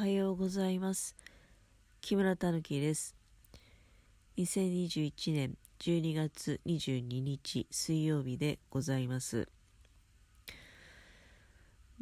[0.00, 1.14] はようございます。
[2.00, 3.14] 木村たぬきです。
[4.38, 9.46] 2021年12月22日水曜日でございます。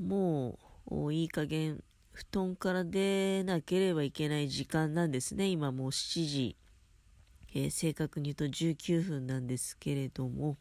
[0.01, 1.83] もういい加減
[2.13, 5.49] 布団から出なければいけない時間なんですね。
[5.49, 6.57] 今もう7時、
[7.53, 10.57] えー、正確に言うと19分なんですけれども。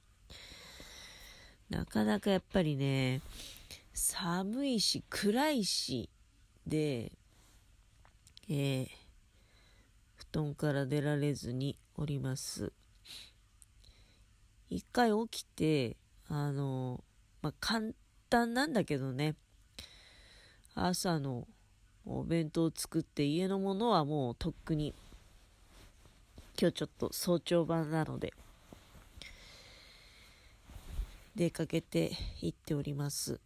[1.70, 3.22] なかなかやっぱりね
[3.94, 6.10] 寒いし暗いし
[6.68, 7.12] で、
[8.50, 8.88] えー、
[10.16, 12.72] 布団から出られずにおります。
[14.70, 15.98] 一回起きて、
[16.30, 17.04] あの、
[17.42, 17.92] まあ、簡
[18.30, 19.36] 単なんだけどね、
[20.76, 21.48] 朝の
[22.06, 24.94] お弁当を作って家のものはもうとっくに
[26.60, 28.32] 今日ちょっと早朝版なので
[31.36, 33.40] 出かけて行っております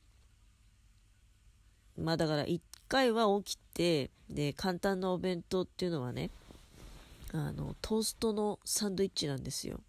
[1.97, 2.61] まあだから1
[2.91, 6.29] 回は起きて、で、簡単なお弁当っていうのはね、
[7.31, 9.79] あの、トーストのサンドイッチなんですよ。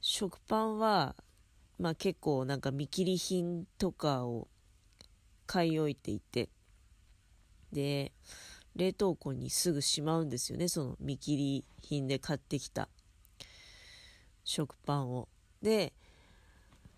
[0.00, 1.16] 食パンは、
[1.80, 4.46] まあ結構なんか見切り品とかを
[5.46, 6.48] 買い置いていて、
[7.72, 8.12] で、
[8.76, 12.88] 冷凍庫にすぐしまうんですよね、その見切り品で買ってきた
[14.44, 15.28] 食パンを。
[15.60, 15.92] で、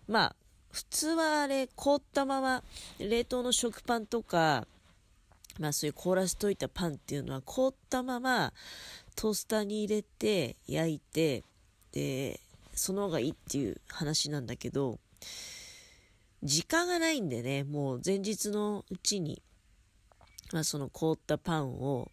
[0.07, 0.35] まあ、
[0.75, 2.61] 普通はあれ凍ったまま
[2.99, 4.67] 冷凍の食パンとか
[5.57, 8.51] まあそういう凍らせといたパンっていうのは凍ったまま
[9.15, 11.45] トースターに入れて焼いて
[11.93, 12.41] で
[12.73, 14.99] その方がいいっていう話なんだけど
[16.43, 19.41] 時間がないんでねもう前日のうちに、
[20.51, 22.11] まあ、その凍ったパンを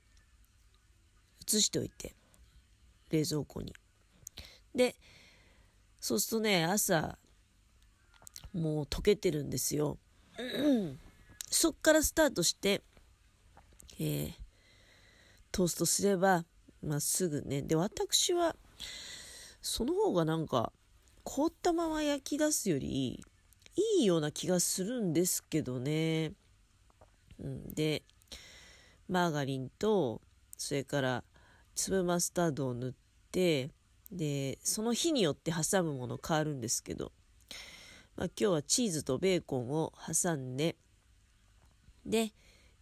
[1.45, 2.15] 移しておいて
[3.11, 3.75] 冷蔵庫に。
[4.73, 4.95] で
[6.01, 7.19] そうするとね朝
[8.53, 9.99] もう溶けてるんですよ。
[11.51, 12.83] そっからスタートして、
[13.99, 14.33] えー、
[15.51, 16.45] トーストすれば、
[16.83, 17.63] まあ、すぐね。
[17.63, 18.57] で、私は、
[19.61, 20.73] その方がなんか、
[21.25, 23.23] 凍ったまま焼き出すより、
[23.99, 26.33] いいような気がするんですけどね。
[27.39, 28.03] うん、で、
[29.09, 30.21] マーガリンと、
[30.57, 31.25] それから
[31.75, 32.93] 粒マスタードを塗っ
[33.31, 33.71] て、
[34.11, 37.13] で、その日によって挟むもの変わるんですけど、
[38.17, 39.93] まあ、今日はチーズとベーコンを
[40.23, 40.77] 挟んで、
[42.05, 42.33] で、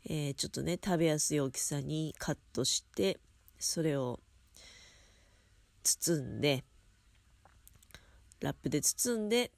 [0.09, 3.19] えー、ちょっとね、食べやすい大きさにカットして、
[3.59, 4.21] それを
[5.83, 6.65] 包んで、
[8.41, 9.51] ラップで包んで、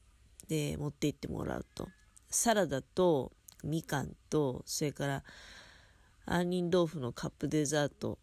[0.49, 1.89] で、持って行ってもらうと。
[2.29, 3.33] サラダと
[3.63, 5.25] みかんと、それから
[6.27, 8.19] 杏仁豆腐のカップデザート、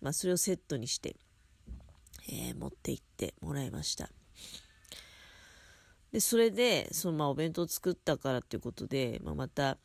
[0.00, 1.16] まあ、それをセットにして、
[2.28, 4.10] えー、持って行ってもらいました。
[6.16, 9.76] で、それで、そのまあお弁当作ったからっていうことで、まあ、また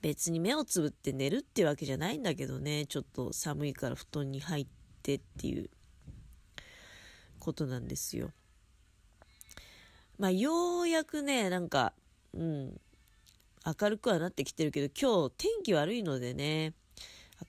[0.00, 4.66] 別に目をつぶって寝るっていうわけじゃないんだけどね、ちょっと寒いから布団に入っ
[5.02, 5.68] てっていう
[7.40, 8.30] ことなんですよ。
[10.18, 11.92] まあようやくね、なんか、
[12.32, 12.80] うん、
[13.82, 16.72] 明るくはなってきてるけど、今日天気悪いのでね、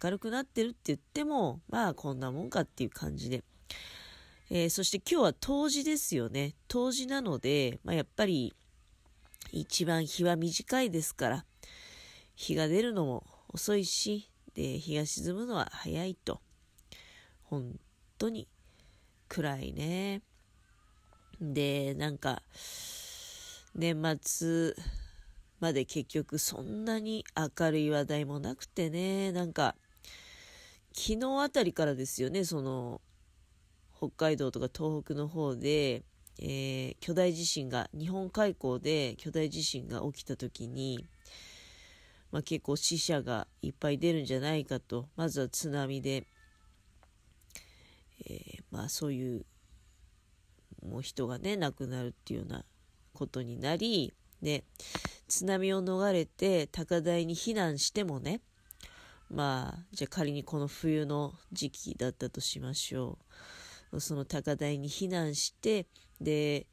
[0.03, 3.41] 明るくなってるって言っても、まあこんなもんかっていう感じで。
[4.51, 6.55] えー、そして今日は冬至ですよね。
[6.67, 8.55] 冬至なので、まあ、やっぱり
[9.51, 11.45] 一番日は短いですから、
[12.35, 16.41] 日が出るのも遅いし、で、日が沈むのは早いと。
[17.43, 17.79] 本
[18.17, 18.47] 当に
[19.27, 20.21] 暗いね。
[21.39, 22.41] で、なんか、
[23.75, 24.75] 年末
[25.59, 27.23] まで結局そんなに
[27.59, 29.75] 明るい話題もなくてね、なんか、
[30.91, 32.99] 昨日あたりからですよね、その、
[33.99, 36.03] 北海道とか東北の方で、
[36.39, 41.05] えー、巨大地震が日本海溝で巨大地震が起きた時に、
[42.31, 45.09] まあ、結構死者がいっぱい出るんじゃないかと。
[45.17, 46.25] まずは津波で、
[48.25, 49.45] えー、まあそういう
[50.81, 52.63] もう人がね亡くなるっていうような
[53.13, 54.63] ことになりで
[55.27, 58.39] 津波を逃れて高台に避難してもね
[59.29, 63.25] まあじゃあ仮にこの冬の時期だったとしましょう。
[63.97, 65.87] その高台に避難して
[66.21, 66.67] で、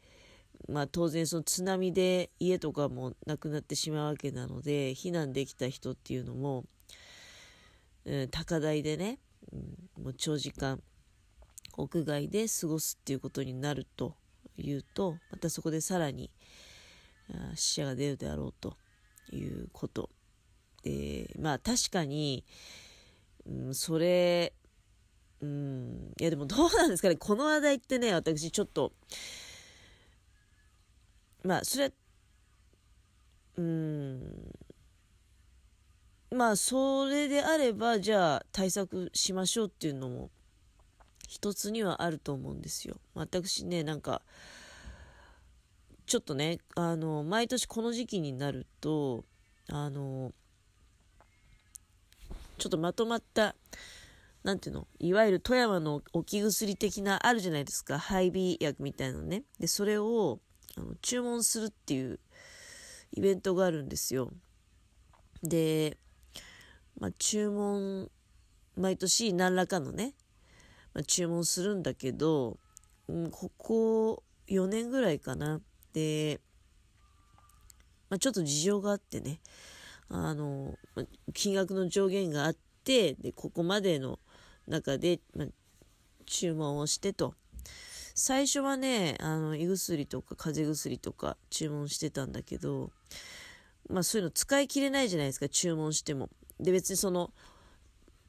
[0.68, 6.64] まあ、当然その津波で家とかもなくなってしまうわけなので避難できた人っていうのも、
[8.04, 9.18] うん、高台でね、
[9.52, 10.82] うん、もう長時間
[11.76, 14.14] 屋外で過ごすっていうことになると
[14.56, 16.30] いうとまたそこでさらに
[17.54, 18.76] 死者が出るであろうと
[19.32, 20.10] いうこと。
[20.82, 22.44] でまあ確かに、
[23.44, 24.52] うん、それ
[25.42, 26.12] うん。
[26.18, 27.16] いや、でもどうなんですかね。
[27.16, 28.92] この話題ってね、私ちょっと、
[31.44, 31.92] まあ、それ、
[33.56, 34.56] うん。
[36.30, 40.30] まあそれであればじゃあ対策しましょうっていうのも
[41.28, 42.96] 一つにはあると思うんですよ。
[43.14, 44.22] 私ねなんか
[46.06, 49.24] ちょっとねあの毎年この時期になると
[49.68, 50.32] あの
[52.58, 53.54] ちょっとまとまった
[54.46, 54.86] なんていうの？
[55.00, 57.98] いわゆる富山の置き薬的なあるじゃないですか。
[57.98, 59.42] 配備薬みたいなのね。
[59.58, 60.38] でそれを
[60.76, 62.20] あの注文するっていう
[63.10, 64.30] イベントがあるんですよ。
[65.42, 65.98] で、
[67.00, 68.08] まあ、注文
[68.76, 70.14] 毎年何らかのね、
[70.94, 72.56] まあ、注文するんだけど、
[73.08, 75.60] うん、ここ4年ぐらいかな。
[75.92, 76.40] で、
[78.10, 79.40] まあ、ちょっと事情があってね。
[80.08, 80.74] あの
[81.34, 84.20] 金額の上限があってでここまでの
[84.66, 85.46] 中で、まあ、
[86.26, 87.34] 注文をしてと。
[88.14, 92.90] 最初はね、あの、胃薬とか風邪薬とか注文してたんだけど、
[93.90, 96.30] まあそういうの使い切れないじゃないですか、注文しても。
[96.58, 97.32] で、別にその、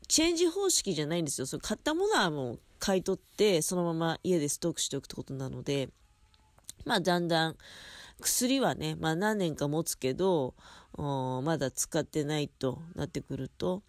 [0.08, 1.48] チェンジ方式じゃないんですよ。
[1.48, 5.90] その買ったものはもう買い取って、そのまま家でストックしておくってことなので、
[6.86, 7.58] まあだんだん、
[8.22, 10.54] 薬はね、まあ何年か持つけど、
[10.98, 13.84] まだ使ってないとなってくると、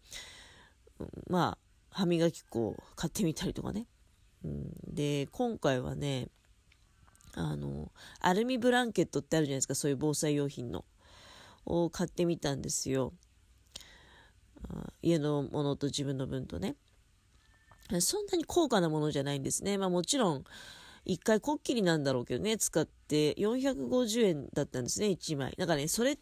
[1.29, 1.68] まあ、
[1.99, 3.87] 歯磨き粉を買ってみたりとかね。
[4.45, 6.29] うん、で、今回はね、
[7.35, 7.91] あの、
[8.21, 10.85] アルミブランケットってあるじゃないですか、そういう防災用品の。
[11.67, 13.13] を買ってみたんですよ。
[15.03, 16.77] 家のものと自分の分とね。
[18.01, 19.77] そんなに高価なものじゃないんですね。
[19.77, 20.45] まあもちろん、
[21.05, 25.55] 一回こっきりなんだろうけどね、使って450円だったんですね、1枚。
[25.59, 26.19] なんかね、それっ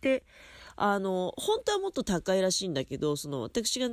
[0.00, 0.24] て、
[0.74, 3.90] あの、本当はもっと高いらしいんだけど、その私が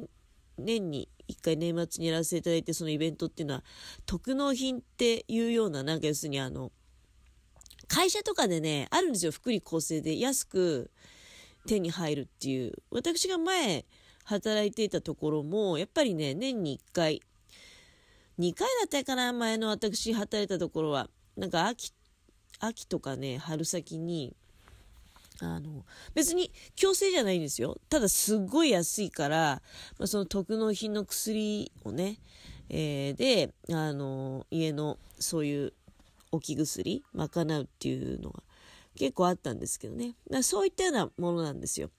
[0.57, 3.63] 年に1回年末にやらせていただいて、そのイベントっていうのは、
[4.05, 6.71] 特納品っていうような、なんか要するにあの、
[7.87, 10.91] 会社とかでね、あるんですよ、福利厚生で安く
[11.67, 12.73] 手に入るっていう。
[12.91, 13.85] 私が前
[14.23, 17.21] 働いていたところも、やっぱりね、年に1回、
[18.39, 21.93] 2回だったかな、前の私働いたところは、なんか秋、
[22.59, 24.35] 秋とかね、春先に、
[25.41, 27.77] あの、別に強制じゃないんですよ。
[27.89, 29.61] ただすっごい安いから、
[29.97, 32.19] まあ、その特納品の薬をね、
[32.69, 35.73] えー、で、あの、家のそういう
[36.31, 38.43] 置き薬、賄うっていうのが
[38.95, 40.15] 結構あったんですけどね。
[40.29, 41.89] だそういったようなものなんですよ。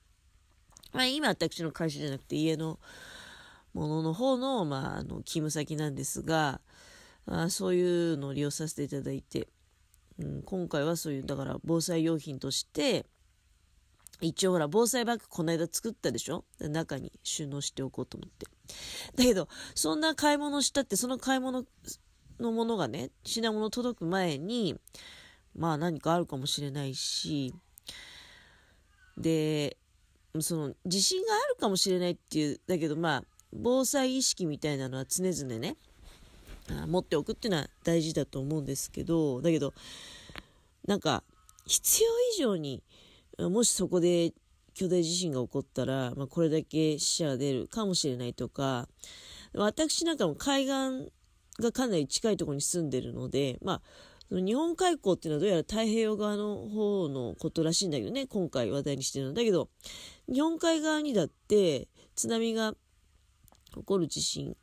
[0.93, 2.79] まあ今私の会社じゃなくて家の
[3.75, 6.61] ものの方の、まあ、あの、勤務先なんですが、
[7.27, 9.49] あそういうのを利用させていただいて、
[10.19, 13.05] うん、今回はそういう、だから防災用品として、
[14.21, 16.45] 一応ほら、防災バッグこの間作ったでしょ？
[16.61, 18.47] 中に収納しておこうと思って。
[19.15, 21.65] だけど、そんな買い物したって、その買い物
[22.41, 24.75] のものがね、品物届く前に、
[25.55, 27.55] まあ何かあるかもしれないし、
[29.19, 29.77] で、
[30.41, 35.77] その、地震があるかもしれないっていう、だけどまあ、防災意識みたいなのは常々ね、
[36.89, 39.73] 持っておくっていうのは大事だと思うんですけど、だけど、
[40.87, 41.23] なんか、
[41.67, 42.83] 必要以上に、
[43.39, 44.33] もしそこで
[44.75, 48.89] 巨大地震が起こったら、まあ、これだけ死者が出るかもしれないとか、
[49.55, 51.13] 私なんかも海岸
[51.61, 53.83] がかなり近いところに住んでるので、まあ、
[54.31, 59.35] 日本海溝っていうのはどうやら太平洋側の方のことらしいんだけどね、今回話題にしてるの。
[59.35, 59.69] だけど、
[60.31, 62.75] 日本海側にだって津波が
[63.75, 64.57] 起こる地震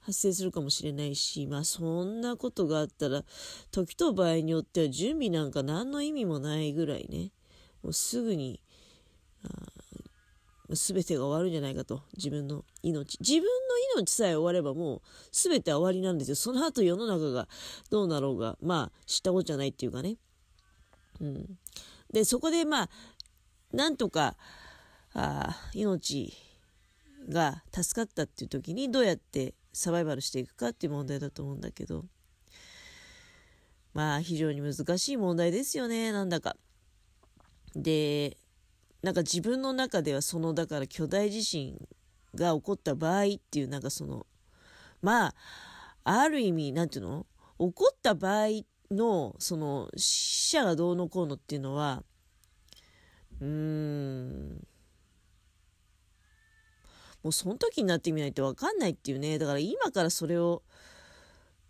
[0.00, 3.24] 発生するかもしれないし、まあそんなことがあったら、
[3.70, 7.32] 時と場合によっては準備なんか何の意味もないぐらいね、
[7.82, 8.60] もうすぐに、
[10.70, 12.02] 全てが終わるんじゃないかと。
[12.16, 13.18] 自分の命。
[13.20, 13.48] 自分の
[13.96, 15.00] 命さえ終わればもう
[15.32, 16.34] 全ては終わりなんですよ。
[16.34, 17.48] その後世の中が
[17.90, 20.16] どうなろうが、まあ知ったことじゃないっていうかね。
[21.20, 21.58] うん。
[22.12, 22.90] で、そこでまあ、
[23.72, 24.36] なんとか、
[25.14, 26.34] あ命
[27.30, 32.04] が助かったっていう時にどうやってサバイバルしていくかっていう問題だと思うんだけど。
[33.94, 36.56] まあ非常に難しい問題ですよね、なんだか。
[37.74, 38.36] で、
[39.02, 41.78] なんか自分の中ではそのだから巨大地震
[42.34, 44.26] が起こった場合っていうなんかその
[45.00, 45.34] まあ
[46.02, 47.26] ある意味なんていうの？
[47.58, 48.48] 起こった場合
[48.90, 52.02] のその死者がどうのこうのっていうのは
[53.40, 54.66] うーん。
[57.22, 59.38] もうその時になってみないと分かんないっていうね。
[59.38, 60.62] だから今からそれを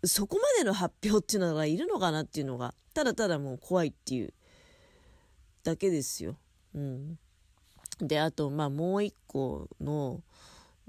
[0.03, 4.33] そこまでの発表っていうのがいるのかなっていうのがただただもう怖いっていう。
[5.63, 6.37] だけですよ。
[6.73, 7.17] うん、
[7.99, 10.21] であとまあもう一個の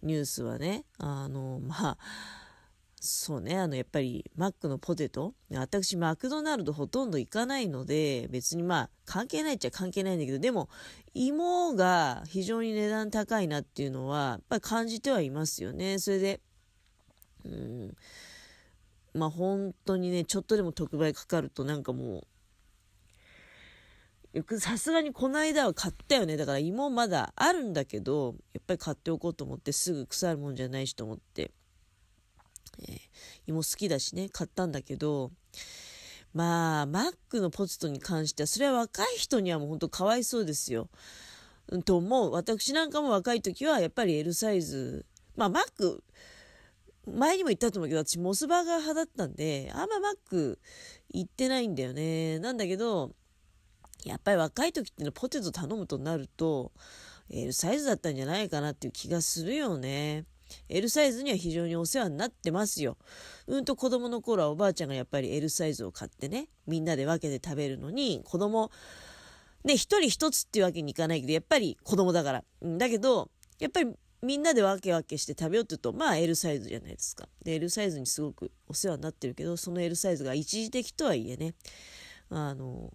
[0.03, 1.99] ニュースはねあのまあ
[3.03, 5.33] そうね、あの、やっぱり、マックのポテト。
[5.55, 10.69] 私、マクドナルドほとんど行かないので、別にまあ、関係ないっちゃ関係ないんだけど、でも、
[11.15, 15.99] 芋が非常に値段高いなっていうのは、やっぱり感じてはいますよね。
[15.99, 16.41] それで、
[17.47, 17.97] うん、
[19.15, 22.27] まあ本当にね、ちょっとでも特売かかるとなんかもう、
[24.61, 26.37] さすがにこの間は買ったよね。
[26.37, 31.51] だから芋まだあるんだけど、やっぱり買っておこうと思ってすぐ腐るもんじゃないしと思って、
[32.79, 32.99] えー、
[33.47, 35.33] 芋好きだしね、買ったんだけど、
[36.33, 40.89] まあ、マックのポテトに関しては、それは若い人にはもう本当かわいそうですよ。
[41.85, 42.33] と思う。
[42.33, 45.07] 私なんかも若い時はやっぱり L サイズ。
[45.37, 46.05] まあ、マック、
[47.07, 50.61] 前にも言ったと思うけど、私モスバーガー派だったんで、あんまマック
[51.13, 52.39] 行ってないんだよね。
[52.39, 53.13] なんだけど、
[54.05, 56.73] やっぱり若い時ってのポテト頼むとなると、
[57.31, 60.25] L サイズだったんじゃないかなっていう気がするよね。
[60.69, 62.97] L サイズには非常にお世話になってますよ。
[63.47, 68.71] うんと子供の頃はおばあちゃんがやっぱり L サイズを買ってね、みんなで分けて食べるのに、子供、
[69.65, 72.45] ね、一人一つっていうわけにいかないけど、やっぱり子供だから。
[72.67, 73.93] ん、だけど、やっぱり
[74.23, 77.29] みんなで分け分けして食べようって言うと、まあ L サイズじゃないですか。
[77.45, 81.55] で、L サイズにすごくお世話になってるけど、その L サイズが一時的とはいえね、
[82.29, 82.93] あの、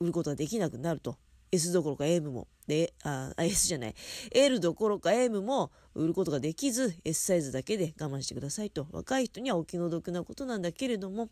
[0.00, 1.16] 売ることができなくなると。
[1.50, 2.46] S どころか M も。
[2.66, 3.94] で、あ、S じゃない。
[4.32, 8.86] L どころか M も売ることができず、S サイズだけで我慢してくださいと。
[8.92, 11.30] 若い人にはお気の毒なことなんだけれども、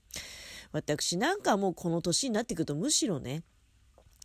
[0.72, 3.42] 私なんかもうこの年になってくるとむしろね、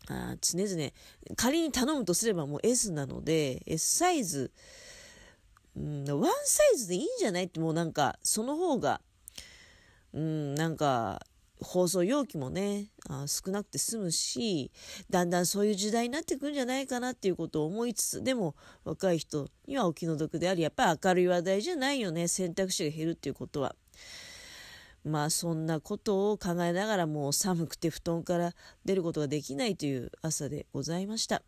[0.07, 0.91] あ常々、
[1.35, 4.51] 仮に頼むとすればもう S なので、S サイズ、
[5.75, 9.01] うん、ワンサイズでいいんじゃないってもうなんか、その方が、
[10.13, 11.21] うん、なんか、
[11.61, 14.71] 放送容器もねあ少なくて済むし
[15.09, 23.75] だんだんそういう時代になってくんじゃないかなっていうことを思いつつでも若い人にはお気の毒でありやっぱり明るい話題じゃないよね選択肢が減るっていうことは。
[25.03, 28.53] まあそんなことを考えながらもう寒くて布団から
[28.85, 31.41] 出ることができないという朝でございました。